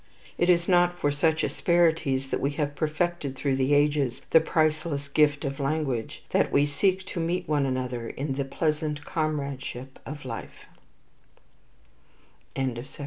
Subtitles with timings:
[0.35, 5.07] It is not for such asperities that we have perfected through the ages the priceless
[5.07, 10.25] gift of language, that we seek to meet one another in the pleasant comradeship of
[10.25, 10.65] life.